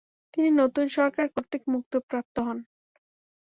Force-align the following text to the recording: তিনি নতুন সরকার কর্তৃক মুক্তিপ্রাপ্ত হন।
তিনি 0.33 0.49
নতুন 0.61 0.85
সরকার 0.97 1.25
কর্তৃক 1.33 1.63
মুক্তিপ্রাপ্ত 1.73 2.35
হন। 2.39 2.57